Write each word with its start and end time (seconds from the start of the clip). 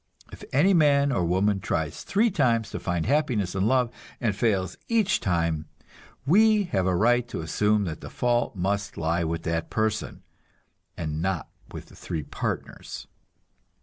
If 0.31 0.43
any 0.51 0.73
man 0.73 1.11
or 1.11 1.23
woman 1.23 1.59
tries 1.59 2.01
three 2.01 2.31
times 2.31 2.71
to 2.71 2.79
find 2.79 3.05
happiness 3.05 3.53
in 3.53 3.67
love, 3.67 3.91
and 4.19 4.35
fails 4.35 4.75
each 4.87 5.19
time, 5.19 5.67
we 6.25 6.63
have 6.71 6.87
a 6.87 6.95
right 6.95 7.27
to 7.27 7.41
assume 7.41 7.83
that 7.83 8.01
the 8.01 8.09
fault 8.09 8.55
must 8.55 8.97
lie 8.97 9.23
with 9.23 9.43
that 9.43 9.69
person, 9.69 10.23
and 10.97 11.21
not 11.21 11.49
with 11.71 11.85
the 11.85 11.95
three 11.95 12.23
partners. 12.23 13.05